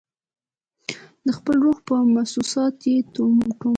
د 1.25 1.27
خپل 1.37 1.55
روح 1.65 1.77
پر 1.87 2.01
محسوساتو 2.15 2.85
یې 2.93 2.99
ټومبه 3.13 3.49